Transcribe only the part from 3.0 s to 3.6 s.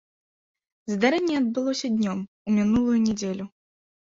нядзелю.